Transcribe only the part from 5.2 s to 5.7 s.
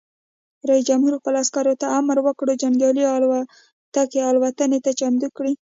کړئ!